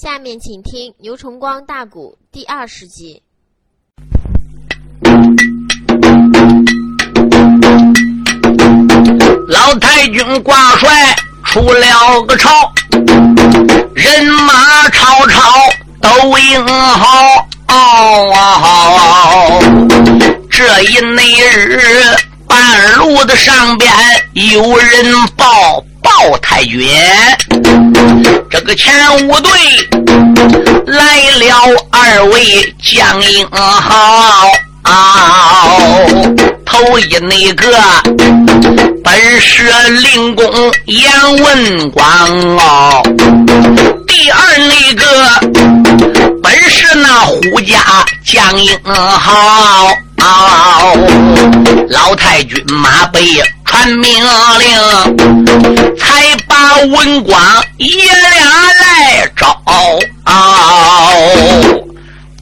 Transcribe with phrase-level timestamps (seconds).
[0.00, 3.20] 下面请听牛崇光大鼓第二十集。
[9.48, 11.16] 老太君挂帅
[11.46, 12.48] 出了个朝，
[13.92, 15.52] 人马吵吵
[16.00, 17.48] 都应好。
[20.48, 21.80] 这一那日
[22.46, 23.92] 半路的上边
[24.52, 26.88] 有人报报太君，
[28.50, 28.92] 这个前
[29.26, 29.50] 五队
[30.86, 34.48] 来了二位将英豪。
[36.64, 37.76] 头一那个
[39.04, 39.62] 本是
[40.00, 40.44] 灵公
[40.86, 42.04] 杨文广
[42.58, 43.02] 哦，
[44.06, 45.04] 第二那个
[46.42, 47.76] 本是那胡家
[48.24, 49.90] 将英豪，
[51.88, 53.20] 老太君马背
[53.64, 54.10] 传命
[54.58, 57.40] 令，才把文广
[57.78, 59.62] 爷俩来招。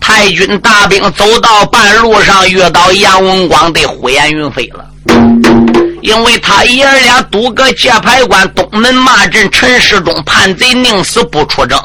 [0.00, 4.84] 太君大兵走到半路上，遇到杨文广，的呼烟云飞了。
[6.02, 11.78] 因为他爷俩堵个界牌关东门骂阵，陈世忠叛贼宁死不出征，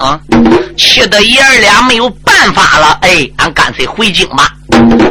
[0.78, 2.08] 气得爷俩没有
[2.42, 2.98] 办法了。
[3.02, 4.52] 哎，俺干脆回京吧。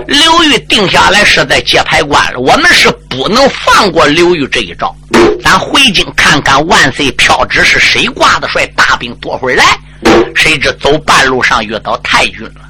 [0.09, 4.92] 刘玉定下来是在界牌关了，我们是不能放过刘玉这一招。
[5.41, 9.64] 咱回京看看万岁飘旨是谁挂的帅，大兵夺回来。
[10.34, 12.62] 谁知走半路上遇到太君了，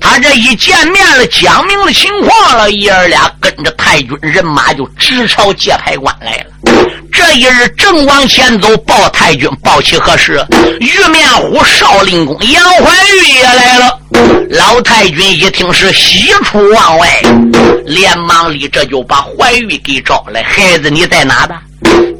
[0.00, 6.89] 他这一见面了，讲明了情况了，爷儿俩跟着太君人马就直朝界牌关来了。
[7.12, 10.44] 这一日正往前走，报太君报起何事？
[10.80, 14.00] 玉面虎少林公杨怀玉也来了。
[14.50, 17.22] 老太君一听是喜出望外，
[17.84, 20.42] 连忙里这就把怀玉给招来。
[20.42, 21.54] 孩子你在哪的？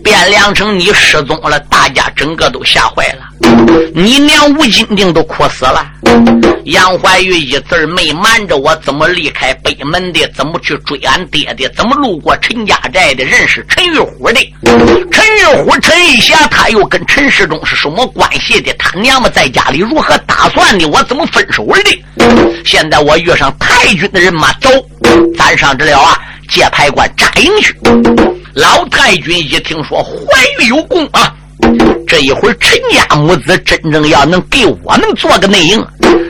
[0.03, 3.29] 汴梁城你失踪了，大家整个都吓坏了。
[3.95, 5.87] 你娘吴金定都哭死了。
[6.65, 10.27] 杨怀玉一字没瞒着我，怎么离开北门的？
[10.35, 11.69] 怎么去追俺爹的？
[11.77, 13.25] 怎么路过陈家寨的？
[13.25, 14.55] 认识陈玉虎的？
[15.11, 18.73] 陈玉虎、陈玉霞，他又跟陈世忠是什么关系的？
[18.79, 20.87] 他娘们在家里如何打算的？
[20.89, 22.63] 我怎么分手的？
[22.65, 24.71] 现在我遇上太君的人马，走，
[25.37, 26.19] 咱上这了啊！
[26.49, 27.75] 界牌关扎营去。
[28.55, 31.33] 老太君一听说怀玉有功啊！
[32.07, 35.87] 这一会儿，陈家母子真正要能给我们做个内应，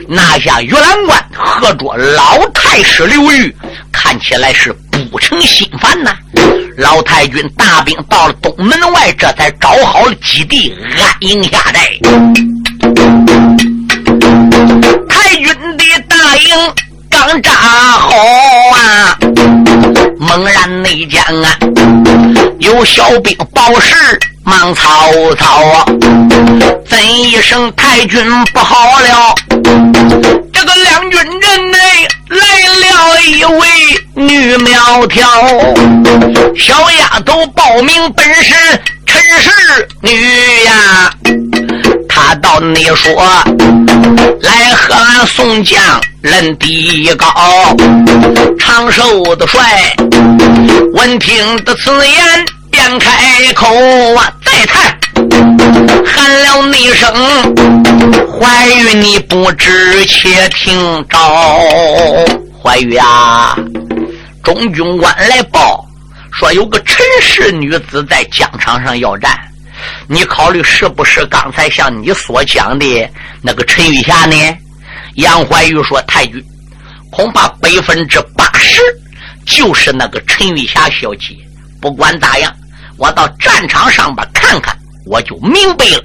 [0.07, 3.55] 拿下玉兰关，合着老太师刘玉，
[3.91, 6.15] 看起来是不成心烦呐。
[6.77, 11.97] 老太君大兵到了东门外，这才找好了基地，安营下寨。
[15.09, 16.73] 太君的大营
[17.09, 18.15] 刚扎好
[18.75, 19.17] 啊，
[20.21, 21.57] 猛然内间啊，
[22.59, 24.19] 有小兵报事。
[24.43, 25.85] 忙曹操啊！
[26.89, 28.23] 怎一声太君
[28.53, 29.35] 不好了？
[30.51, 31.77] 这个两军阵内
[32.27, 32.37] 来
[32.73, 33.67] 了一位
[34.15, 35.27] 女苗条，
[36.57, 38.55] 小丫头报名本是
[39.05, 40.60] 陈氏女。
[42.59, 43.11] 你说
[44.41, 45.79] 来和俺宋将
[46.21, 47.27] 论地高，
[48.59, 49.59] 长寿的帅。
[50.93, 52.45] 闻听的此言。
[52.71, 53.67] 便开口
[54.15, 54.97] 啊，再谈，
[56.05, 57.13] 喊了那声
[58.31, 60.73] 怀玉，你不知且听
[61.09, 61.17] 着。
[62.63, 63.57] 怀玉啊，
[64.41, 65.85] 中军官来报
[66.31, 69.37] 说有个陈氏女子在疆场上要战，
[70.07, 73.09] 你考虑是不是刚才像你所讲的
[73.41, 74.35] 那个陈玉霞呢？
[75.15, 76.43] 杨怀玉说：“太君，
[77.11, 78.81] 恐怕百分之八十
[79.45, 81.35] 就是那个陈玉霞小姐。
[81.81, 82.53] 不管咋样。”
[82.97, 84.77] 我到战场上边看看，
[85.07, 86.03] 我就明白了。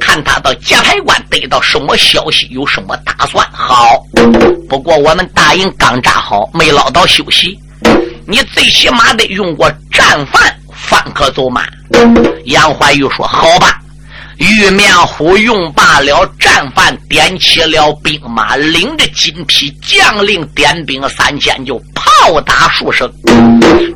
[0.00, 3.46] 看他到界牌关得到什么消息，有什么打算。
[3.52, 4.02] 好，
[4.66, 7.58] 不过我们大营刚扎好，没捞到休息。
[8.26, 11.64] 你最起码得用过战饭，方可走马。
[12.44, 13.80] 杨怀玉说：“好吧。”
[14.38, 23.10] 玉面虎用罢了战犯，点起了兵马，领着金皮将领点兵三千，就炮打数声，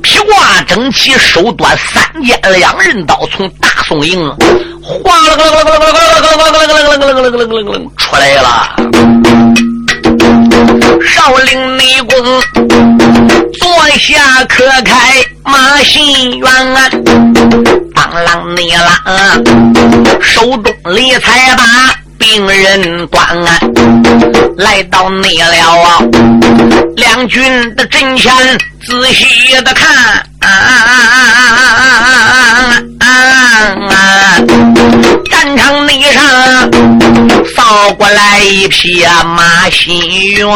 [0.02, 4.18] 披挂整齐，手端三尖两刃刀，从大宋营
[4.82, 8.76] 哗啦啦啦啦啦啦啦啦啦啦啦啦啦出来了。
[11.06, 12.42] 少林内功，
[13.58, 16.88] 坐下可开马心元啊。
[17.94, 21.64] 当啷你啷，手中理财把
[22.18, 23.58] 病人端啊，
[24.58, 25.98] 来到内了啊，
[26.96, 28.32] 两军的阵前
[28.84, 32.24] 仔细的看，啊啊啊啊啊
[32.98, 33.06] 啊
[33.90, 33.96] 啊！
[35.30, 36.20] 战场内上
[37.54, 40.02] 扫跑过来一匹马心
[40.32, 40.46] 猿，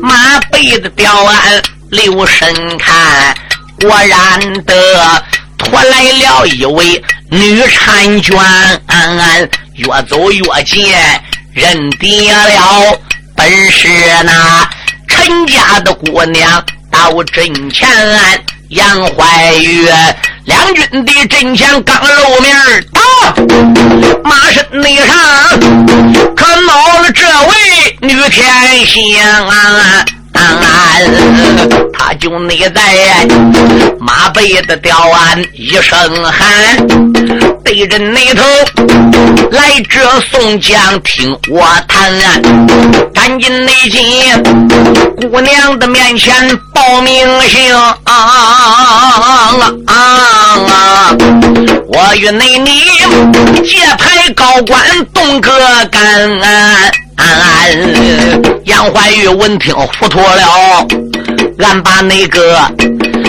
[0.00, 3.34] 马背的吊鞍留神看，
[3.80, 5.24] 果然的
[5.58, 8.36] 拖来了一位女婵娟，
[9.76, 10.92] 越走越近，
[11.52, 12.98] 认得了，
[13.36, 13.88] 本是
[14.24, 14.68] 那
[15.08, 16.64] 陈家的姑娘
[17.00, 17.88] 到阵前，
[18.68, 19.88] 杨怀玉。
[20.44, 22.54] 两军的阵前刚露面
[22.92, 23.00] 打
[24.22, 25.16] 马身内上
[26.36, 30.19] 可恼了这位女天仙！
[31.92, 32.82] 他就内在
[33.98, 36.76] 马背的吊鞍一声喊，
[37.64, 38.42] 对着那头
[39.50, 40.00] 来者
[40.30, 42.12] 宋江听我谈，
[43.14, 44.02] 赶紧内进
[45.30, 46.34] 姑娘的面前
[46.74, 51.16] 报名姓啊啊啊！
[51.92, 52.84] 我与内你
[53.64, 54.80] 结派高官
[55.12, 55.50] 动个
[55.90, 56.00] 干。
[58.64, 60.86] 杨怀玉闻听糊涂了，
[61.58, 62.58] 俺把那个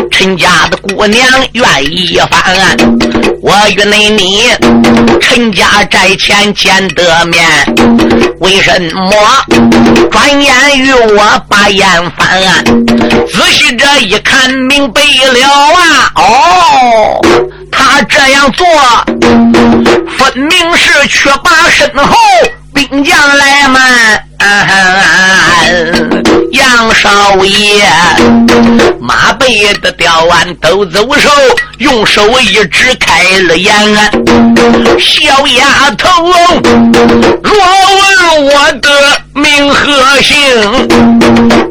[0.10, 2.78] 陈家的姑娘愿意翻案，
[3.42, 4.50] 我与那你
[5.20, 7.46] 陈家寨前见得面，
[8.40, 9.12] 为什么
[10.10, 12.64] 转眼与我把眼翻案？
[13.28, 16.12] 仔细这一看明白了啊！
[16.16, 17.22] 哦，
[17.72, 18.66] 他这样做
[20.18, 22.16] 分明是却把身后。
[22.89, 23.80] 兵将来嘛，
[26.51, 27.86] 杨少爷，
[29.00, 31.30] 马背的吊鞍都走手，
[31.78, 33.72] 用手一指开了眼。
[35.00, 36.10] 小丫头，
[37.44, 38.89] 若问我的
[39.36, 40.88] 名和姓，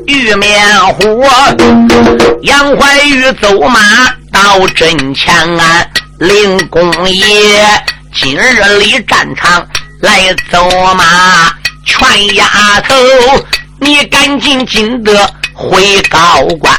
[0.07, 1.25] 玉面虎，
[2.43, 3.81] 杨怀玉走马
[4.31, 5.35] 到阵前，
[6.21, 7.83] 林公爷
[8.15, 9.67] 今日里战场。
[10.00, 11.55] 来走马，
[11.85, 12.94] 劝丫头，
[13.81, 16.75] 你赶紧进得回高官，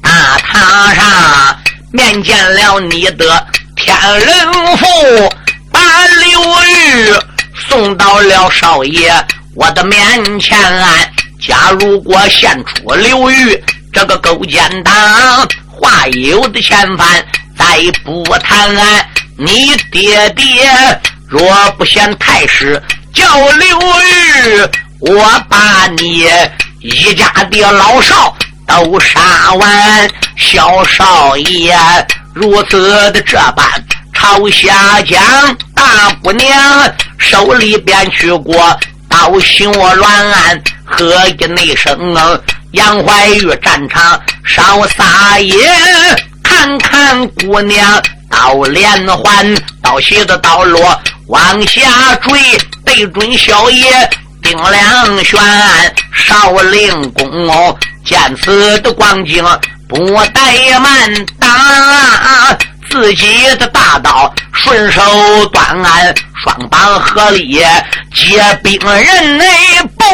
[0.00, 1.58] 大堂上
[1.92, 5.32] 面见了你的天人父，
[5.72, 5.80] 把
[6.20, 7.14] 刘玉
[7.68, 9.12] 送到了少爷
[9.54, 10.56] 我的面前。
[11.40, 14.92] 假如果献出刘玉这个勾践党，
[15.68, 17.24] 话有的嫌犯
[17.58, 18.74] 再不谈，
[19.36, 20.70] 你爹爹。
[21.28, 22.80] 若不嫌太师
[23.12, 24.68] 叫刘玉，
[25.00, 26.26] 我把你
[26.80, 28.34] 一家的老少
[28.66, 30.10] 都杀完。
[30.36, 31.74] 小少爷
[32.34, 33.66] 如此的这般
[34.14, 35.18] 朝下讲，
[35.74, 42.14] 大姑娘手里边去过刀行我乱案，喝一那声
[42.72, 45.56] 杨怀玉战场少撒野，
[46.42, 51.00] 看看姑娘刀连环，刀斜的刀落。
[51.28, 52.40] 往下追，
[52.84, 54.10] 对准小爷
[54.42, 55.40] 丁良轩，
[56.14, 59.44] 少令公见此的光景，
[59.88, 59.96] 不
[60.28, 62.56] 怠慢，打
[62.88, 63.26] 自己
[63.56, 65.02] 的大刀，顺手
[65.46, 66.14] 断案，
[66.44, 67.60] 双膀合力
[68.14, 70.04] 接兵人，内不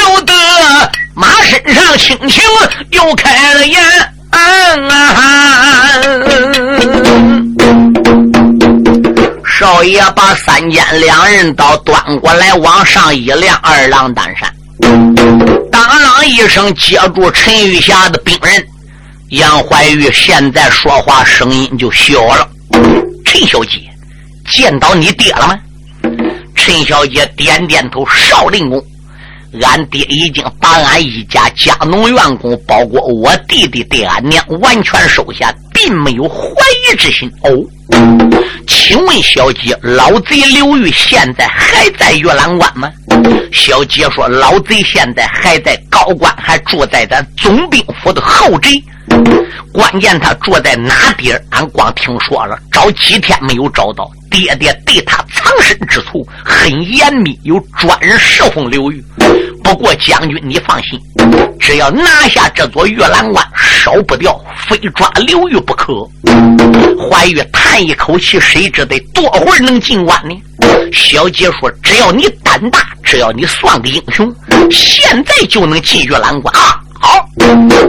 [0.00, 0.32] 由得
[1.14, 2.42] 马身上轻轻
[2.90, 3.80] 又开了眼。
[4.30, 4.40] 啊
[4.88, 4.94] 啊
[9.74, 14.48] 少爷把三尖两刃刀端过来，往上一亮，二郎担山，
[15.72, 18.64] 当啷一声接住陈玉霞的兵刃。
[19.30, 22.48] 杨怀玉现在说话声音就小了
[23.26, 23.80] ：“陈小姐，
[24.48, 25.58] 见到你爹了吗？”
[26.54, 28.80] 陈小姐点点头：“少林公，
[29.60, 35.52] 俺爹已经把俺一家家农员工，包括我弟弟对俺娘，完全收下。”
[35.84, 36.46] 并没有怀
[36.88, 37.50] 疑之心哦，
[38.66, 42.90] 请问小姐，老贼刘玉现在还在月兰关吗？
[43.52, 48.70] 小姐说，老贼现在还在高官，还住在咱总兵府的后宅。
[49.74, 51.44] 关键他住在哪地儿？
[51.50, 54.10] 俺光听说了，找几天没有找到。
[54.30, 59.04] 爹爹对他藏身之处很严密，有专人侍奉刘玉。
[59.64, 61.00] 不过将军，你放心，
[61.58, 66.06] 只要拿下这座月兰关，烧不掉，非抓刘玉不可。
[67.10, 70.36] 怀玉叹一口气，谁知得多会儿能进关呢？
[70.92, 74.30] 小姐说：“只要你胆大，只要你算个英雄，
[74.70, 77.28] 现在就能进月兰关啊！”好，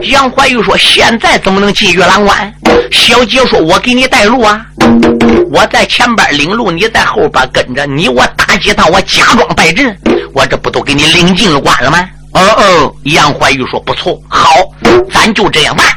[0.01, 2.53] 杨怀玉说：“现在怎么能进月兰关？”
[2.91, 4.65] 小姐说：“我给你带路啊，
[5.49, 7.85] 我在前边领路，你在后边跟着。
[7.85, 9.97] 你我打几趟，我假装败阵，
[10.33, 11.97] 我这不都给你领进了关了吗？”
[12.35, 14.59] 哦哦，杨怀玉说：“不错，好，
[15.09, 15.87] 咱就这样办。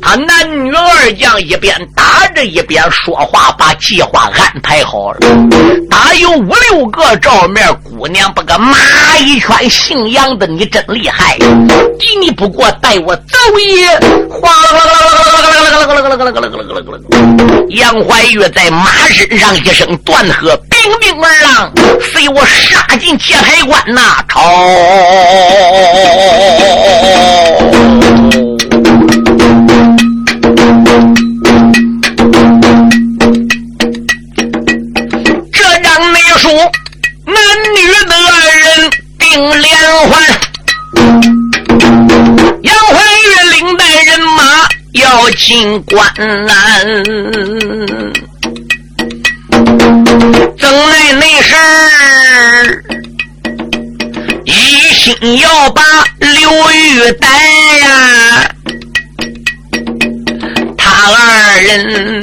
[0.00, 5.18] 他男女二将一边打着一边说话，把计划安排好了。
[5.90, 8.76] 打有五六个照面姑娘，把个马
[9.18, 11.36] 一圈，姓杨的你真厉害，
[11.98, 13.88] 敌你不过带我走也。
[14.28, 15.57] 哗啦啦啦啦啦啦啦啦
[17.70, 24.40] 杨怀玉在马身上一声断喝兵兵二郎随我杀进界牌关那朝
[35.52, 36.50] 这让你说
[37.26, 37.36] 男
[37.74, 38.14] 女的
[38.58, 39.72] 人并连
[40.08, 40.22] 环
[45.32, 46.48] 进关难，
[50.58, 51.54] 怎奈那是
[54.44, 54.50] 一
[54.92, 55.82] 心要把
[56.18, 56.28] 刘
[56.72, 57.28] 玉带
[57.78, 58.50] 呀？
[60.76, 62.20] 他二人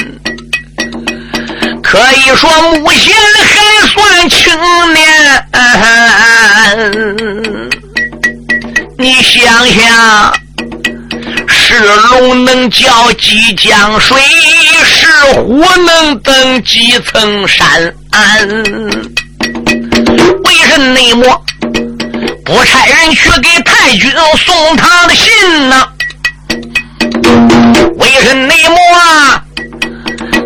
[1.82, 3.54] 可以说目前还
[3.88, 4.54] 算青
[4.94, 5.00] 年，
[8.98, 10.45] 你想想。
[11.68, 14.22] 是龙能叫几江水，
[14.86, 17.92] 是虎能登几层山。
[20.44, 21.44] 为甚内么
[22.46, 25.88] 不差人去给太君送他的信呢？
[27.98, 28.78] 为甚内么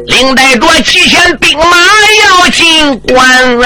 [0.08, 1.66] 领带着几千兵马
[2.24, 3.60] 要进关？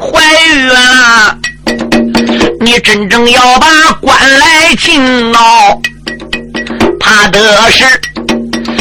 [0.00, 0.22] 怀
[0.54, 1.36] 玉啊。
[2.60, 3.66] 你真正要把
[4.00, 5.80] 官来进牢，
[6.98, 7.84] 怕的是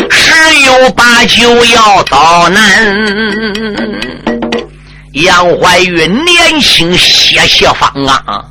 [0.09, 2.61] 十有八九要遭难。
[5.13, 8.45] 杨怀玉年轻血气方刚，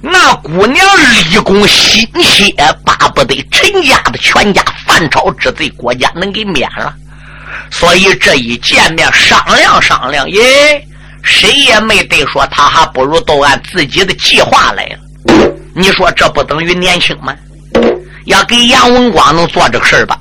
[0.00, 0.86] 那姑娘
[1.30, 6.94] 立功心切，巴不得陈家的全家犯朝之罪，国家能给免了。
[7.70, 10.87] 所以这一见面商量商量，耶。
[11.22, 15.52] 谁也没得说，他还不如都按自己的计划来了。
[15.74, 17.34] 你说这不等于年轻吗？
[18.26, 20.18] 要给杨文广能做这个事儿吧？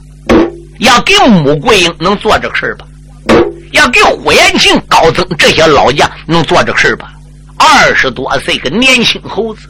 [0.79, 2.85] 要给穆桂英能做这个事儿吧？
[3.71, 7.11] 要给呼延庆、高增这些老将能做这个事儿吧？
[7.57, 9.67] 二十多岁个年轻猴子，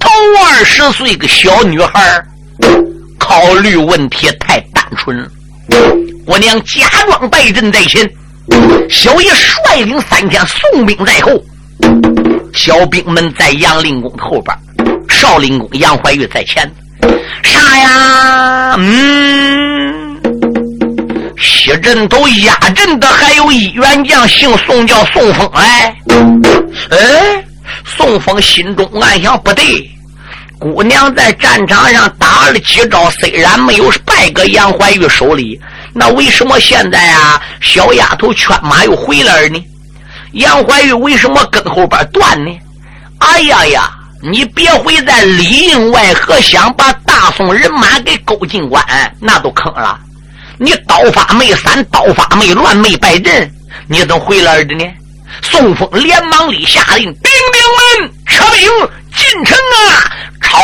[0.00, 0.10] 头
[0.44, 2.24] 二十岁个小女孩
[3.18, 5.28] 考虑问题太单纯了。
[6.26, 8.10] 我娘假装败阵在先。
[8.88, 11.30] 小爷率领三千宋兵在后，
[12.52, 14.56] 小兵们在杨令公后边，
[15.08, 16.70] 少林公杨怀玉在前。
[17.42, 18.74] 啥呀？
[18.78, 20.20] 嗯，
[21.38, 25.46] 西镇头压阵的还有一员将，姓宋，叫宋峰。
[25.54, 25.96] 哎，
[26.90, 27.44] 哎，
[27.84, 29.90] 宋峰心中暗想：不对，
[30.58, 35.60] 姑娘在战场上打了几招，虽然没有败给杨怀玉手里。
[35.94, 39.64] 那为什么现在啊，小丫头劝马又回来了呢？
[40.32, 42.50] 杨怀玉为什么跟后边断呢？
[43.18, 43.90] 哎呀呀，
[44.22, 48.82] 你别会在里应外合，想把大宋人马给勾进关，
[49.20, 49.98] 那都坑了。
[50.58, 53.50] 你刀法没散，刀法没乱，没败阵，
[53.86, 54.84] 你怎么回来的呢？
[55.42, 57.62] 宋峰连忙里下令，兵兵
[58.00, 58.68] 们撤兵
[59.16, 59.58] 进城
[59.90, 60.58] 啊，朝。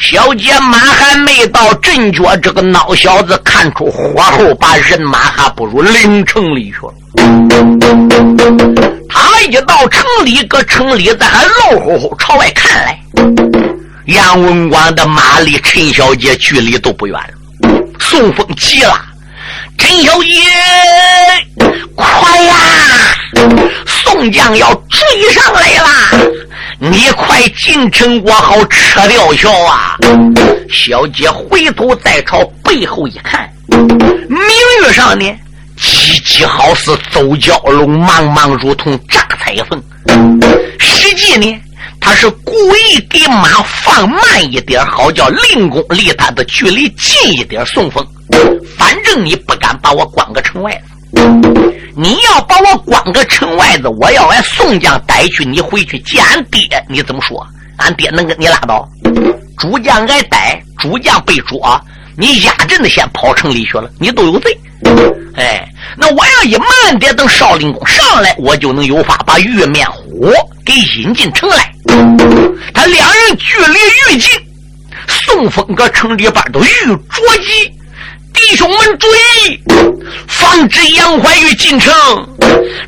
[0.00, 6.94] 小姐马还没到阵脚，这个孬小子看出火候，把人马还不如领城里去了。
[9.10, 12.98] 他一到城里，搁城里咱还露乎乎朝外看来。
[14.06, 17.68] 杨文广的马离陈小姐距离都不远了。
[17.98, 18.98] 宋风急了
[19.80, 20.30] ：“陈小姐，
[21.94, 22.54] 快呀！
[23.86, 25.88] 宋江要追上来了！”
[26.78, 29.96] 你快进城，我好撤掉桥啊！
[30.70, 34.38] 小姐回头再朝背后一看，明
[34.82, 35.26] 月上呢，
[35.76, 39.82] 急急好似走蛟龙，茫茫如同炸彩凤。
[40.78, 41.60] 实际呢，
[42.00, 47.64] 他是故意给马放慢一点，好叫令公离他的距离近一点。
[47.66, 48.04] 送风，
[48.76, 50.72] 反正你不敢把我关个城外
[51.12, 51.20] 子。
[51.96, 57.46] 你要把我关个城外子，我要挨宋江逮去，你回去见俺爹，你怎么说？
[57.76, 58.88] 俺爹能跟你拉倒？
[59.58, 61.78] 主将挨逮，主将被捉，
[62.16, 64.56] 你压阵的先跑城里去了，你都有罪。
[65.36, 70.32] 哎，那我要一慢点，等少林公上来，我就能有法把玉面虎
[70.64, 71.72] 给引进城来。
[72.74, 74.30] 他两人距离愈近，
[75.06, 77.72] 宋风搁城里边都愈着急。
[78.32, 79.60] 弟兄们注意，
[80.28, 81.92] 防止杨怀玉进城。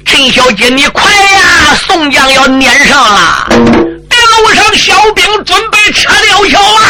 [0.05, 1.75] 陈小姐，你快呀！
[1.87, 6.83] 宋江要撵上了，在路上小兵准备撤了桥啊！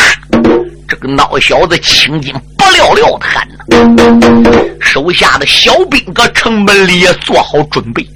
[0.89, 2.33] 这个孬小子青筋
[2.73, 8.07] 不了了的喊呐，手下的小兵搁城门里也做好准备。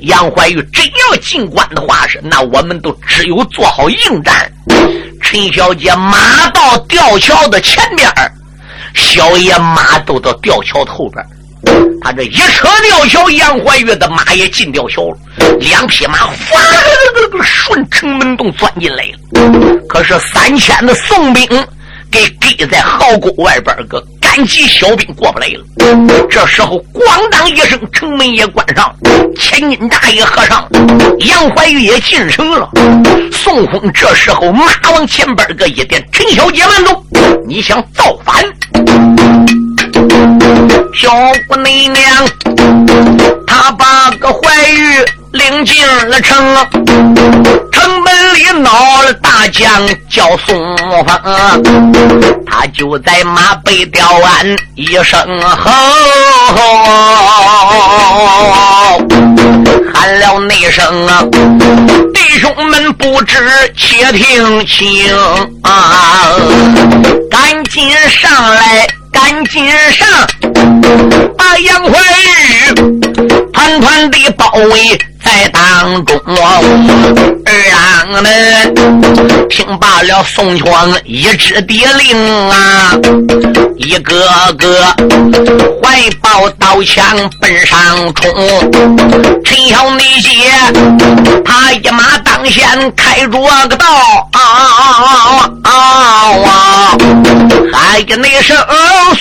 [0.00, 4.52] 杨怀玉真要进关的话是，那我们都只有做好应战。
[5.22, 8.06] 陈小姐马到吊桥的前边
[8.94, 11.24] 小爷马都到吊桥的后边
[12.02, 15.18] 他这一扯吊桥，杨怀玉的马也进吊桥了，
[15.60, 16.34] 两匹马哗
[17.42, 19.18] 顺城门洞钻进来了。
[19.88, 21.46] 可是三千的宋兵
[22.10, 25.64] 给给在壕沟外边个赶集小兵过不来了。
[26.28, 28.94] 这时候咣当一声，城门也关上，
[29.38, 30.68] 千斤闸也合上，
[31.20, 32.68] 杨怀玉也进城了。
[33.32, 37.04] 宋峰这时候马往前边个一点，陈小姐慢走，
[37.46, 38.44] 你想造反？
[40.94, 41.10] 小
[41.48, 41.94] 姑娘，
[43.46, 46.36] 她把个怀玉领进了城，
[48.38, 49.68] 里闹了大将
[50.08, 51.06] 叫宋峰，
[52.46, 55.72] 他就在马背吊鞍一声吼，
[59.92, 61.24] 喊了那声啊，
[62.14, 63.34] 弟兄们不知
[63.76, 65.04] 且听清
[65.62, 66.36] 啊，
[67.28, 68.86] 赶紧上来。
[69.10, 70.06] 赶紧上，
[71.36, 72.74] 把杨怀玉
[73.52, 74.96] 团团的包围
[75.28, 76.18] 在当中。
[77.44, 78.24] 儿郎们
[79.50, 82.96] 听罢了宋江一支的令啊，
[83.76, 84.82] 一个个
[85.82, 87.04] 怀抱刀枪
[87.40, 88.32] 奔上冲。
[89.44, 90.30] 陈小内姐
[91.44, 92.64] 他一马当先
[92.96, 93.86] 开着个道
[94.32, 95.70] 啊啊啊
[96.44, 96.96] 啊！
[97.72, 98.56] 喊一那声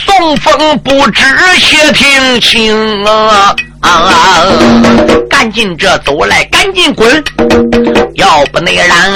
[0.06, 1.22] 宋风不知
[1.60, 3.54] 且听清啊！
[3.81, 4.43] 啊！
[5.29, 7.24] 赶紧这走来，赶紧滚！
[8.15, 9.13] 要不那然，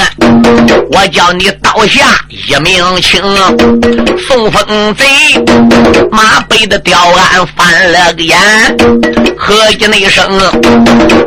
[0.92, 3.22] 我叫你刀下一命轻。
[4.28, 5.06] 宋风贼
[6.12, 8.38] 马背的吊鞍翻了个眼，
[9.38, 10.40] 合计那声，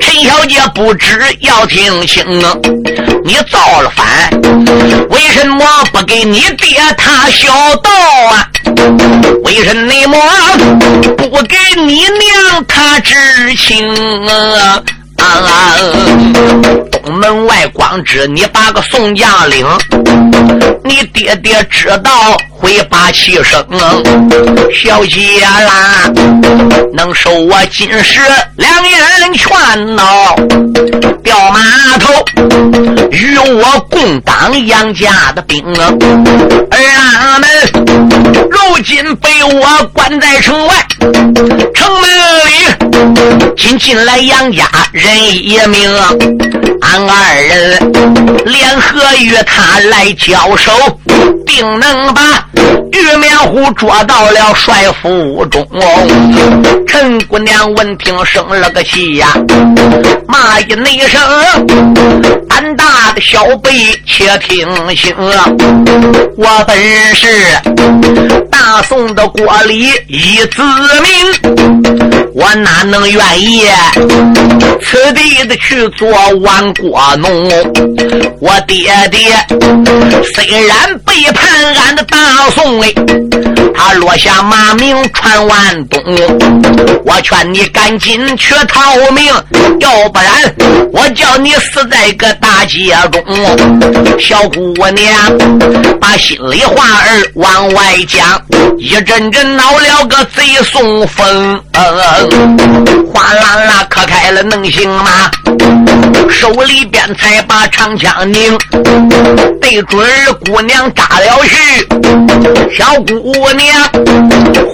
[0.00, 2.24] 陈小姐不知要听清，
[3.24, 4.30] 你造了反，
[5.10, 7.90] 为什么不给你爹他小道
[8.30, 8.48] 啊？
[9.44, 10.16] 为什么
[11.16, 13.14] 不给你娘他知
[13.56, 13.88] 情
[14.26, 14.82] 啊？
[17.04, 19.66] 东门外光知你把个宋将领，
[20.84, 23.64] 你爹爹知道会把气生。
[24.72, 26.12] 小姐啦，
[26.92, 28.20] 能受我今时
[28.56, 29.50] 两言劝
[29.96, 30.02] 喏。
[31.22, 31.60] 掉码
[31.98, 32.12] 头
[33.10, 37.48] 与我共当杨家的兵，儿郎们
[38.50, 40.74] 如今被我关在城外，
[41.74, 42.10] 城门
[42.46, 45.90] 里请进来杨家人一名，
[46.80, 47.92] 俺二人
[48.44, 50.72] 联合与他来交手，
[51.46, 52.46] 定能把
[52.94, 55.66] 玉面虎捉到了帅府中。
[56.86, 59.34] 陈姑娘闻听生了个气呀，
[60.28, 61.20] 骂一那声。
[62.48, 63.70] 胆大的小辈，
[64.06, 65.12] 且听清，
[66.36, 66.76] 我本
[67.14, 67.26] 是
[68.48, 70.62] 大宋的国里一子
[71.02, 71.12] 民，
[72.32, 73.64] 我哪能愿意
[74.80, 76.08] 此地的去做
[76.40, 77.28] 亡国奴？
[78.40, 79.20] 我爹爹
[80.34, 82.18] 虽然背叛俺的大
[82.54, 82.83] 宋
[83.74, 86.02] 他落下马名传万东，
[87.04, 88.80] 我劝你赶紧去逃
[89.12, 89.24] 命，
[89.80, 90.54] 要不然
[90.92, 91.04] 我。
[91.14, 93.22] 叫你死在个大街中，
[94.18, 95.14] 小姑娘
[96.00, 98.42] 把心里话儿往外讲，
[98.76, 100.42] 一阵阵闹了个贼
[100.72, 101.62] 送风，
[103.12, 105.30] 哗啦啦磕开了能行吗？
[106.28, 108.58] 手里边才把长枪拧，
[109.60, 110.04] 对准
[110.44, 111.86] 姑娘扎了去。
[112.76, 113.90] 小姑娘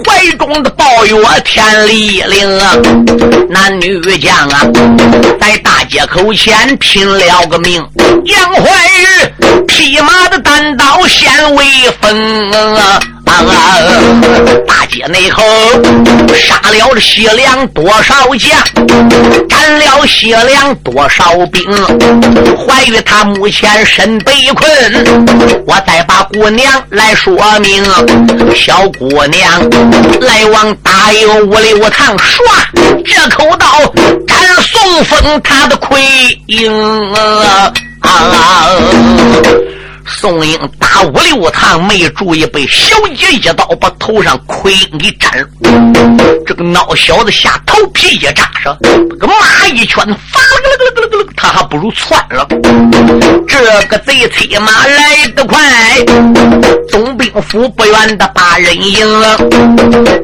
[0.05, 2.59] 怀中的抱月天里灵，
[3.49, 4.61] 男女将啊，
[5.39, 7.83] 在大街口前拼了个命。
[8.25, 11.63] 杨怀玉披马的单刀显威
[12.01, 12.99] 风啊！
[13.31, 13.45] 啊
[14.67, 15.43] 大街内后
[16.35, 18.57] 杀了这西凉多少将，
[19.47, 21.63] 斩了西凉多少兵。
[22.57, 24.69] 怀玉他目前身被困，
[25.65, 27.83] 我再把姑娘来说明。
[28.55, 29.69] 小姑娘
[30.19, 32.37] 来往大营五六趟，唰，
[33.05, 33.93] 这口刀
[34.27, 36.01] 斩宋风他的盔
[36.47, 36.67] 缨
[38.01, 38.69] 啊！
[40.17, 45.47] 宋英打五六趟没注意，被小姐一刀把头上盔给斩了。
[46.45, 52.45] 这个孬小子下头皮也扎上，这个马一拳，发了个了个了个，他还不如窜了。
[53.47, 55.59] 这个贼催马来得快，
[56.89, 57.00] 走
[57.39, 59.07] 府不远的八人营，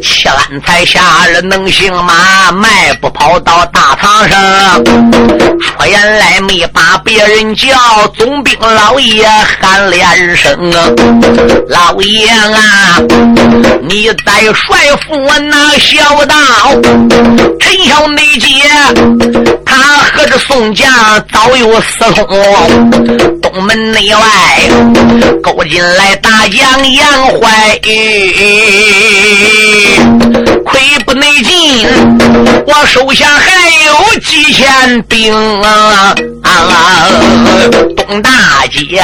[0.01, 7.69] 七安才下了能行马，迈步跑到大堂上，出言来没把别人叫，
[8.17, 10.89] 总兵老爷喊连声啊，
[11.69, 12.99] 老爷啊，
[13.87, 15.15] 你再帅府
[15.49, 16.35] 那小道，
[17.59, 18.63] 陈小梅姐，
[19.67, 20.89] 他和这宋江
[21.31, 22.25] 早有私通。
[23.41, 24.21] 东门内外
[25.43, 28.33] 勾进来大将杨怀玉，
[30.63, 31.87] 亏不内进，
[32.65, 33.51] 我手下还
[33.85, 36.15] 有几千兵啊！
[37.95, 39.03] 东大街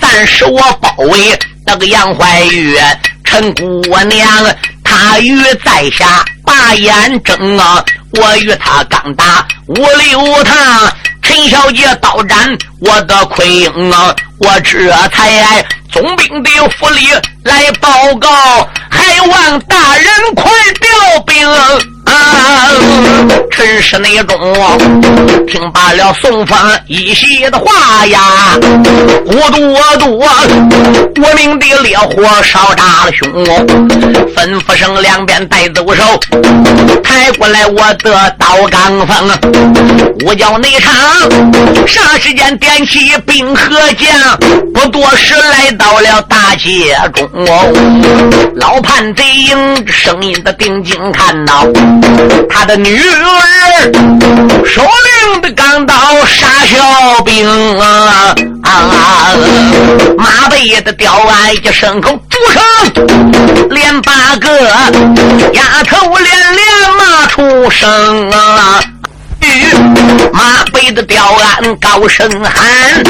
[0.00, 2.76] 暂时我包围那个杨怀玉，
[3.24, 4.28] 陈姑娘
[4.82, 7.84] 她与在下把眼睁啊！
[8.12, 10.56] 我与他刚打五六趟。
[11.22, 14.14] 陈小姐到斩我的奎英啊！
[14.38, 17.08] 我这才总兵的府里
[17.44, 21.48] 来报告，还望大人快调兵。
[22.04, 22.12] 啊！
[23.50, 24.38] 陈氏内中
[25.46, 28.20] 听罢了宋方一席的话呀，
[29.26, 33.30] 我度我度，我命的烈火烧炸了胸，
[34.34, 36.02] 吩咐声两边带走手，
[37.04, 39.30] 抬过来我的刀钢锋，
[40.26, 40.92] 我叫内场，
[41.86, 44.10] 啥时间点起兵和将？
[44.72, 47.28] 不多时来到了大街中，
[48.56, 51.66] 老叛贼营声音的定睛看到。
[52.48, 53.92] 他的女儿
[54.64, 55.94] 手领的钢刀
[56.26, 57.46] 杀小兵
[57.78, 59.34] 啊啊！
[60.16, 64.48] 马背的吊鞍一声口竹声，连八个
[65.52, 66.62] 丫头连连
[66.96, 68.80] 骂出声啊！
[70.32, 73.04] 马背的吊鞍高声喊，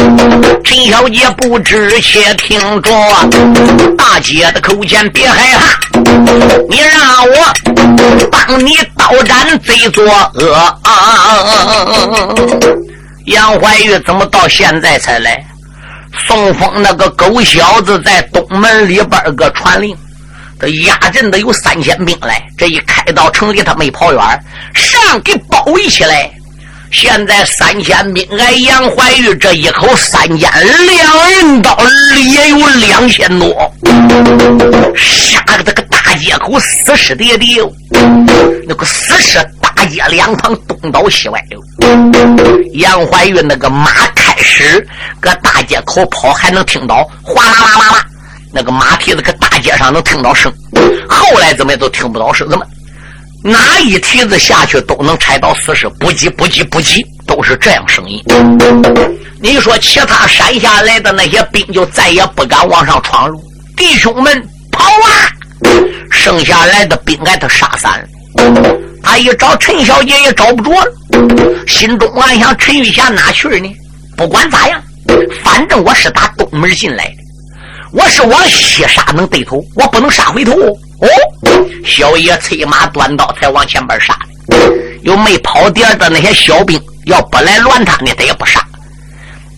[0.65, 2.91] 陈小姐不知且听着，
[3.97, 6.01] 大姐的口前别害怕，
[6.71, 7.53] 你让我
[8.59, 10.79] 你刀斩贼作恶啊！
[13.27, 15.45] 杨怀玉怎么到现在才来？
[16.27, 19.97] 宋峰那个狗小子在东门里边个传令。
[20.61, 24.21] 他压阵的有三千兵来，这一开到城里，他没跑远，
[24.75, 26.31] 上给包围起来。
[26.93, 30.51] 现在三千兵挨杨怀玉这一口三尖
[30.87, 31.77] 两人刀，
[32.17, 33.73] 也有两千多，
[34.95, 37.63] 杀的这个大街口死尸叠叠，
[38.69, 41.57] 那个死尸大街两旁东倒西歪的
[42.75, 44.87] 杨怀玉那个马开始
[45.19, 48.07] 搁大街口跑，还能听到哗啦啦啦啦。
[48.53, 50.53] 那个马蹄子搁大街上能听到声，
[51.09, 52.67] 后来怎么也都听不到声，怎么
[53.43, 58.23] 哪一蹄子下去都能踩到死尸，不急不急不急，都是这样声音。
[59.41, 63.35] 你说其他山下来的那些兵就再也不敢往上闯了，
[63.77, 65.29] 弟兄们跑啊！
[66.11, 68.77] 剩下来的兵挨他杀散了。
[69.03, 73.69] 他一找陈小姐也找不着了，心中暗想：陈玉霞哪去了呢？
[74.17, 74.81] 不管咋样，
[75.43, 77.15] 反正我是打东门进来的。
[77.93, 80.55] 我是往西杀能对头，我不能杀回头
[81.03, 81.09] 哦。
[81.85, 84.17] 小爷催马端刀才往前边杀
[85.03, 88.61] 有没跑点的那些小兵，要不来乱他呢，他也不杀。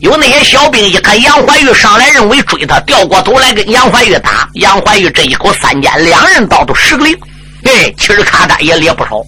[0.00, 4.48] 有那些小兵一看杨怀玉上来，认为追他，掉过头来跟杨怀玉打。
[4.54, 7.16] 杨怀玉这一口三尖两人刀都十个零，
[7.64, 9.22] 嘿，气儿咔嚓也裂不少。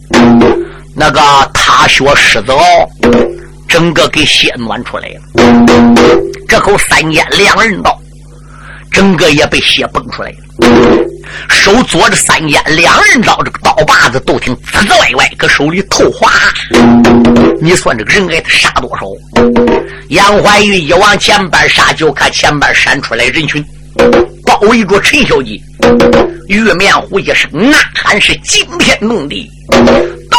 [0.94, 1.20] 那个
[1.52, 2.60] 踏雪狮子哦，
[3.68, 5.20] 整个给血暖出来了。
[6.48, 7.94] 这口三尖两人刀。
[8.92, 10.36] 整个也被血崩出来了，
[11.48, 16.32] 手左着三尖两人刀，这个刀把子都挺滋滋歪歪，搁手里透滑。
[17.60, 19.06] 你算这个人挨他杀多少？
[20.08, 23.64] 杨怀玉一往前边杀，就看前边闪出来人群，
[24.44, 25.60] 包围住陈小姐。
[26.48, 29.50] 玉面虎一声呐喊，是惊天动地。
[29.70, 30.36] 对，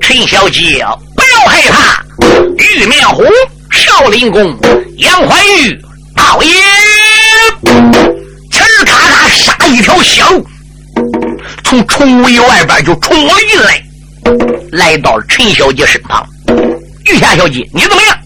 [0.00, 2.04] 陈小姐不要害怕，
[2.58, 3.24] 玉面虎。
[3.70, 4.56] 少林功，
[4.98, 5.78] 杨怀玉，
[6.28, 6.50] 老爷，
[7.62, 10.44] 呲儿咔咔杀一条小路，
[11.62, 13.80] 从重围外边就冲了进来，
[14.72, 16.26] 来到了陈小姐身旁。
[17.04, 18.18] 玉霞小姐，你怎么样？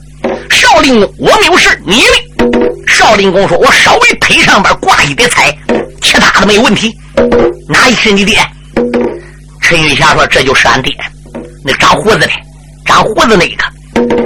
[0.49, 2.07] 少林公，我没有事，你呢？
[2.89, 5.55] 少林宫说：“我稍微腿上边挂一点彩，
[6.01, 6.97] 其他的没问题。”
[7.69, 8.39] 哪一是你爹？
[9.61, 10.91] 陈玉霞说：“这就是俺爹，
[11.63, 12.31] 那长胡子的，
[12.87, 13.65] 长胡子那一个。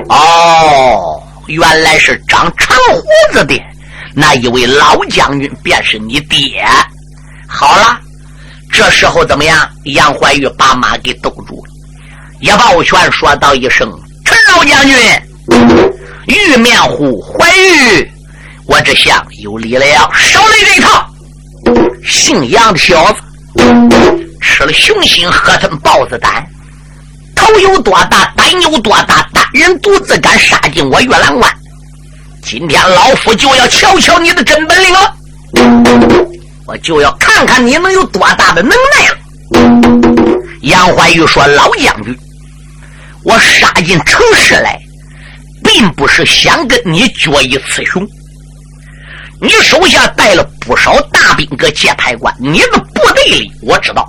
[0.08, 3.02] 哦，原来是长长胡
[3.32, 3.60] 子的
[4.14, 6.64] 那一位老将军，便是你爹。
[7.46, 7.98] 好了，
[8.72, 9.68] 这时候怎么样？
[9.84, 11.70] 杨怀玉把马给兜住了，
[12.40, 13.92] 叶抱拳说道一声
[14.24, 14.96] ：“陈老将军，
[16.26, 18.10] 玉面虎怀玉，
[18.66, 19.84] 我这下有礼了。
[20.14, 21.06] 少来这一套，
[22.04, 23.20] 姓杨的小子，
[24.40, 26.44] 吃了熊心，喝吞豹子胆。”
[27.54, 31.48] 头有多大，胆有多大，单人独自敢杀进我月兰关。
[32.42, 35.14] 今天老夫就要瞧瞧你的真本领了，
[36.66, 39.16] 我就要看看你能有多大的能耐了。
[40.62, 42.16] 杨怀玉说：“老将军，
[43.22, 44.76] 我杀进城市来，
[45.62, 48.04] 并不是想跟你决一雌雄。
[49.40, 54.08] 你手下带了不少大兵搁界牌关，你的部队里我知道，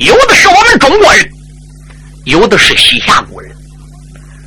[0.00, 1.30] 有的是我们中国人。”
[2.24, 3.54] 有的是西夏国人，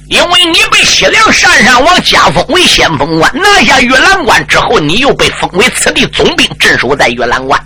[0.10, 7.62] 因为你被西凉鄯善王加封为先锋官，拿下玉兰关之后，你又被封为此地总兵，镇守在玉兰关。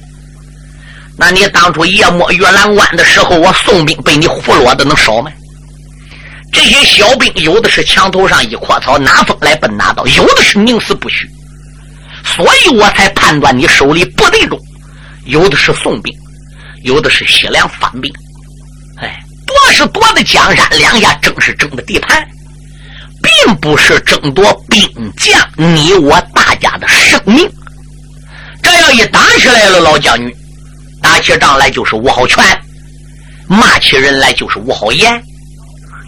[1.17, 5.31] 那你当初夜摸玉兰关的时候，我宋兵被你俘虏的能少吗？
[6.51, 11.29] 这些小兵有的是墙头上一棵草，拿风来奔拿刀；有的是宁死不屈，
[12.25, 14.59] 所以我才判断你手里部队中
[15.25, 16.13] 有的是宋兵，
[16.83, 18.11] 有的是西凉反兵。
[19.51, 22.25] 夺是夺的江山，两下争是争的地盘，
[23.21, 27.49] 并不是争夺兵将你我大家的生命。
[28.61, 30.33] 这要一打起来了，老将军，
[31.01, 32.43] 打起仗来就是无好拳，
[33.47, 35.21] 骂起人来就是无好言，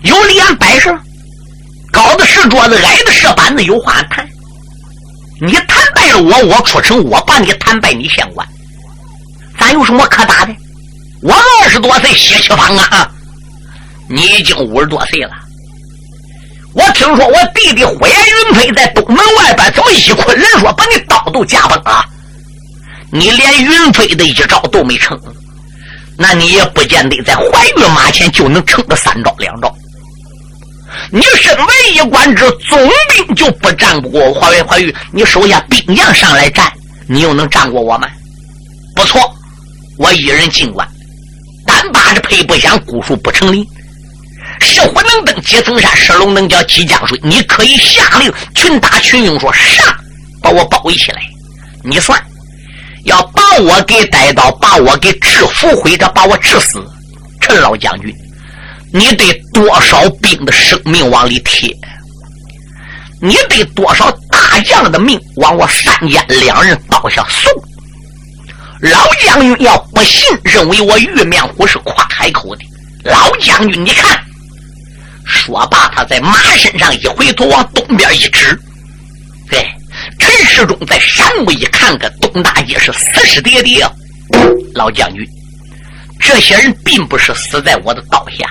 [0.03, 0.99] 有理俺摆上，
[1.91, 4.27] 高的是桌子，矮的是板子，有话谈。
[5.41, 8.47] 你谈败了我，我出城，我把你谈败，你县官，
[9.59, 10.55] 咱有什么可打的？
[11.21, 13.11] 我二十多岁，血气方刚啊！
[14.13, 15.31] 你已经五十多岁了，
[16.75, 22.05] 我听说我弟弟火焰云飞在东门外边，怎么一捆人说把你刀都架崩了？
[23.11, 25.19] 你连云飞的一招都没成，
[26.15, 29.75] 那你也不见得在怀玉马前就能成个三招两招。
[31.09, 34.61] 你身为一官之总兵，就不战不过怀玉？
[34.61, 36.71] 怀玉，你手下兵将上来战，
[37.07, 38.07] 你又能战过我吗？
[38.95, 39.19] 不错，
[39.97, 40.87] 我一人进关，
[41.65, 43.65] 单把着配不响，孤树不成林。
[44.65, 47.19] 石虎能登几层山，石龙能叫几江水。
[47.23, 49.95] 你可以下令群打群用，说上
[50.41, 51.21] 把我包围起来。
[51.83, 52.21] 你算
[53.05, 56.81] 要把我给逮到，把我给制服，或者把我治死。
[57.41, 58.13] 陈老将军，
[58.93, 61.69] 你得多少兵的生命往里贴？
[63.21, 67.51] 你得多少大将的命往我山间两人刀下送？
[68.81, 72.63] 老将军要不信，认为我玉面虎是夸海口的。
[73.03, 74.19] 老将军，你看。
[75.25, 78.59] 说罢，他在马身上一回头，往东边一指。
[79.49, 79.65] 对，
[80.19, 83.85] 陈世忠在山屋一看，个东大街是死尸叠叠。
[84.73, 85.25] 老将军，
[86.19, 88.45] 这些人并不是死在我的刀下，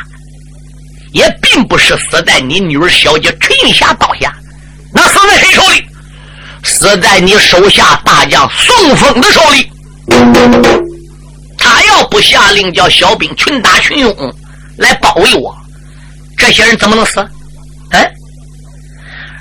[1.13, 4.33] 也并不是死在你女儿小姐陈云霞刀下，
[4.93, 5.85] 那死在谁手里？
[6.65, 9.69] 死在你手下大将宋峰的手里。
[11.59, 14.35] 他要不下令叫小兵群打群拥
[14.77, 15.55] 来包围我。
[16.37, 17.21] 这些人怎么能死？
[17.91, 18.11] 哎，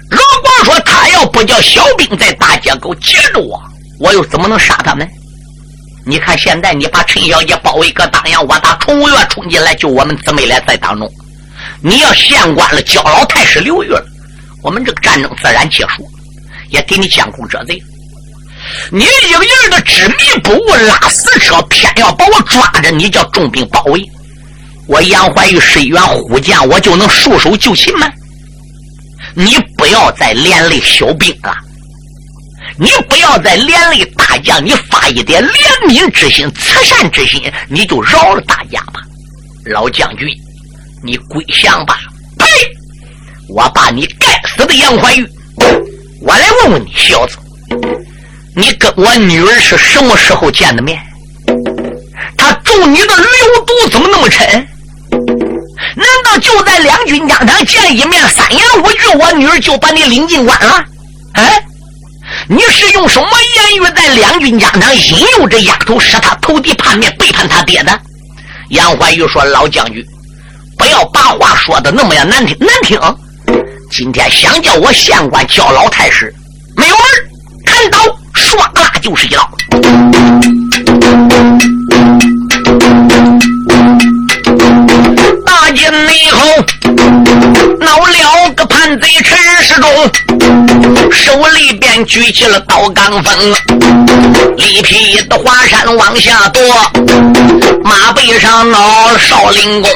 [0.09, 3.61] 如果说他要不叫小兵在大街口截住我，
[3.99, 5.07] 我又怎么能杀他们？
[6.05, 11.09] 你看现在你把陈小姐包围搁当阳，我打崇武院冲进来，就我们姊妹俩在当中。
[11.83, 14.03] 你要县官了，叫老太师刘玉了，
[14.63, 16.07] 我们这个战争自然结束，
[16.69, 17.81] 也给你监控这贼。
[18.91, 24.03] 你一个人的执迷不悟，拉死车，偏要把我抓着，你叫重兵包围。
[24.87, 28.11] 我杨怀玉是一员虎将，我就能束手就擒吗？
[29.33, 31.55] 你不要再连累小兵了，
[32.77, 39.01] 你不要再连累大将，你发一点怜悯之心、慈善之心，你就饶了大家吧。
[39.65, 40.27] 老将军，
[41.03, 41.97] 你归降吧！
[42.37, 42.45] 呸！
[43.47, 45.25] 我把你该死的杨怀玉，
[46.21, 47.37] 我来问问你，小子，
[48.55, 50.99] 你跟我女儿是什么时候见的面？
[52.35, 54.67] 他中你的流毒怎么那么沉？
[55.95, 60.83] 难道就在两军疆场见一面，三言五句，我女儿就把你领进关了？
[61.33, 61.63] 哎，
[62.47, 67.99] 你是用什么言语在两军疆场引诱这丫头，使她投敌叛变，背叛他爹的？
[68.69, 70.01] 杨怀玉说：“老将军，
[70.77, 72.97] 不要把话说的那么样难听，难听。
[73.91, 76.33] 今天想叫我县官叫老太师，
[76.77, 77.05] 没有门
[77.65, 77.99] 砍刀，
[78.33, 79.51] 唰啦就是一刀。”
[85.73, 86.39] 进以后
[87.79, 90.11] 闹了个叛贼陈世忠，
[91.11, 93.33] 手里边举起了刀钢锋，
[94.57, 96.61] 力劈的华山往下夺，
[97.83, 99.89] 马背上闹少林功，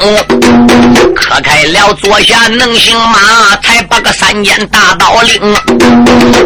[1.15, 5.55] 磕开了坐下能行马，才把个三尖大刀领，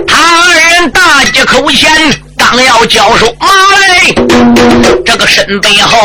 [0.08, 2.29] 他二人大几口前。
[2.40, 4.14] 刚要交手，马来，
[5.06, 5.98] 这个身背后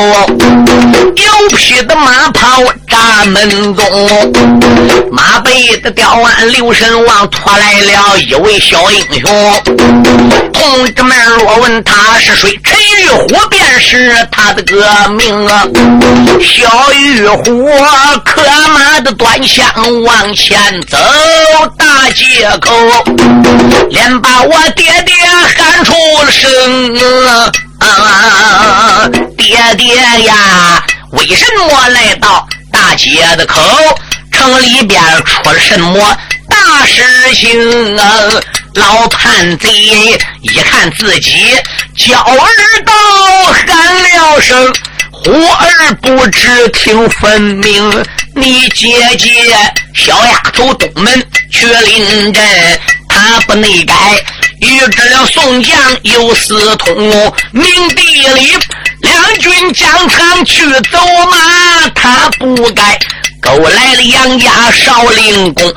[1.15, 4.33] 有匹的马跑扎门中，
[5.13, 9.31] 马背的吊鞍刘神王拖来了一位小英雄。
[10.53, 15.65] 同志们若问他是谁，陈玉虎便是他的个名啊。
[16.43, 17.71] 小玉虎
[18.25, 19.67] 可马的端枪
[20.03, 20.99] 往前走，
[21.79, 22.73] 大街口
[23.91, 25.14] 连把我爹爹
[25.57, 25.95] 喊出。
[26.31, 26.97] 声
[27.79, 30.83] 啊，爹爹呀，
[31.13, 33.61] 为什么来到大街的口？
[34.33, 36.17] 城里边出了什么
[36.49, 37.03] 大事
[37.35, 38.05] 情啊？
[38.75, 39.71] 老叛贼
[40.43, 41.57] 一看自己
[41.97, 42.93] 叫儿道，
[43.53, 44.75] 喊了声
[45.11, 48.05] 呼儿不知听分明。
[48.35, 49.31] 你姐姐
[49.95, 52.43] 小丫头东门去临阵，
[53.09, 53.95] 他不内改。
[54.65, 56.95] 与这了宋江有私通，
[57.53, 58.57] 明地理
[59.01, 60.99] 两军将场去走
[61.31, 62.99] 马，他不该
[63.41, 65.73] 勾来了杨家少林功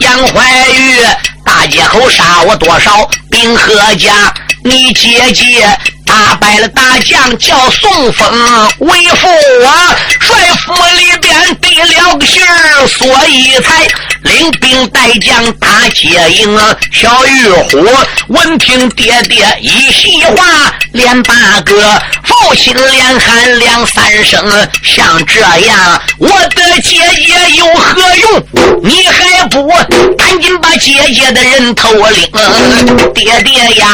[0.00, 1.00] 杨怀玉，
[1.44, 4.12] 大街口杀我多少兵和将？
[4.64, 5.78] 你姐姐
[6.14, 8.30] 打败了大将叫宋峰，
[8.78, 9.28] 为父
[9.62, 13.84] 我帅府里边递了个信儿，所以才。
[14.24, 16.58] 领兵带将打接应，
[16.90, 17.86] 小玉虎
[18.28, 24.42] 闻听爹爹一席话，连八个父亲连喊两三声，
[24.82, 28.80] 像这样，我的姐姐有何用？
[28.82, 29.68] 你还不
[30.16, 33.12] 赶紧把姐姐的人头领？
[33.12, 33.86] 爹爹呀，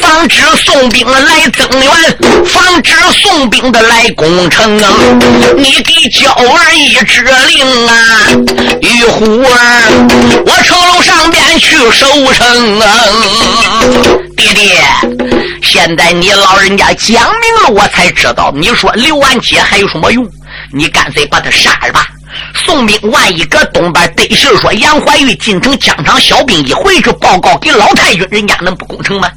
[0.00, 4.90] 防止宋兵来增援，防止宋兵的来攻城啊，
[5.56, 7.94] 你给娇儿一指令啊，
[8.80, 9.24] 玉虎。
[9.42, 12.86] 儿，我城楼上边去守城啊！
[14.36, 14.82] 爹爹，
[15.62, 18.52] 现在你老人家讲明了，我才知道。
[18.54, 20.26] 你说刘安杰还有什么用？
[20.72, 22.06] 你干脆把他杀了吧！
[22.54, 29.30] 宋兵万一搁东边得信说杨怀玉进城疆场，小兵一回去报告给老太君，人家能不攻城吗？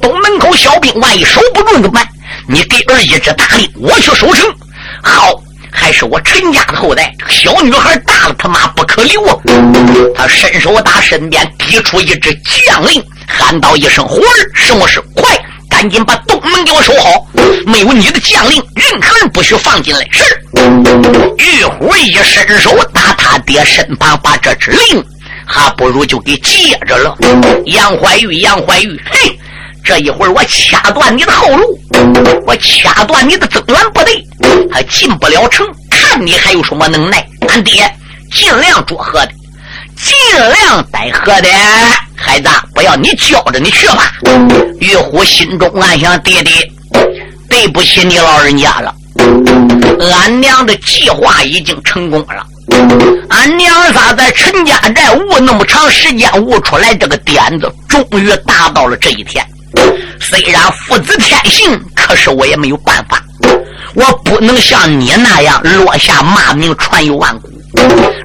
[0.00, 2.06] 东门口小兵万一守不住怎么办？
[2.48, 4.48] 你给儿一支大令，我去守城。
[5.02, 5.34] 好。
[5.70, 9.36] 还是我陈家的后代，小女孩大了，他妈不可留啊！
[10.14, 14.98] 他伸手打身边，递出一支将令，喊道一声：“虎儿，什么事？
[15.14, 15.38] 快，
[15.70, 17.26] 赶紧把东门给我守好！
[17.66, 20.42] 没有你的将令，任何人不许放进来。”是。
[21.36, 25.04] 玉虎一伸手打他爹身旁，把这支令，
[25.44, 27.14] 还不如就给接着了。
[27.66, 29.38] 杨怀玉，杨怀玉，嘿！
[29.88, 31.80] 这一会儿我掐断你的后路，
[32.46, 34.22] 我掐断你的增援部队，
[34.70, 35.66] 还进不了城。
[35.88, 37.26] 看你还有什么能耐？
[37.48, 37.90] 俺爹
[38.30, 39.30] 尽量祝贺的，
[39.96, 41.48] 尽量待贺的。
[42.14, 44.12] 孩子，不要你教着你去吧。
[44.78, 46.52] 玉虎心中暗想：爹爹，
[47.48, 48.94] 对不起你老人家了。
[50.12, 52.46] 俺娘的计划已经成功了。
[53.30, 59.42] 俺娘仨在陈家寨悟那么长时间悟出来这个点子，终于达到了这一天。
[60.20, 63.22] 虽然父子天性，可是我也没有办法，
[63.94, 67.50] 我不能像你那样落下骂名，传于万古。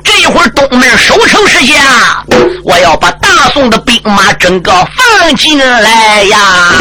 [0.04, 2.24] 这一会儿东门守城之下，
[2.64, 6.74] 我要把大宋的兵马整个放进来呀！